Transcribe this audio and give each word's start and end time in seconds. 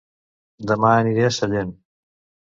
Dema 0.71 0.89
aniré 1.03 1.27
a 1.29 1.31
Sallent 1.37 1.77